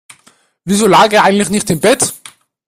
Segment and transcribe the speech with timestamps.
[0.63, 2.11] Wieso lag er eigentlich nicht im Bett?